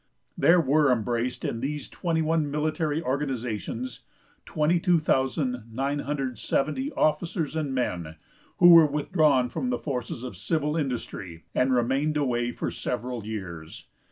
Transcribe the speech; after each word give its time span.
There 0.35 0.59
were 0.59 0.91
embraced 0.91 1.45
in 1.45 1.59
these 1.59 1.87
twenty 1.87 2.23
one 2.23 2.49
military 2.49 3.03
organizations, 3.03 4.01
22,970 4.47 6.91
officers 6.93 7.55
and 7.55 7.75
men, 7.75 8.15
who 8.57 8.71
were 8.73 8.87
withdrawn 8.87 9.47
from 9.47 9.69
the 9.69 9.77
forces 9.77 10.23
of 10.23 10.35
civil 10.35 10.75
industry, 10.75 11.43
and 11.53 11.71
remained 11.71 12.17
away 12.17 12.51
for 12.51 12.71
several 12.71 13.27
years. 13.27 13.85